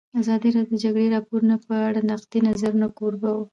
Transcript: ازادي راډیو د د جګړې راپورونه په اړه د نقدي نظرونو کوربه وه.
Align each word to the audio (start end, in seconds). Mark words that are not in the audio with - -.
ازادي 0.19 0.49
راډیو 0.55 0.73
د 0.73 0.77
د 0.79 0.81
جګړې 0.83 1.07
راپورونه 1.15 1.55
په 1.65 1.73
اړه 1.87 1.99
د 2.01 2.05
نقدي 2.11 2.39
نظرونو 2.47 2.87
کوربه 2.97 3.29
وه. 3.35 3.45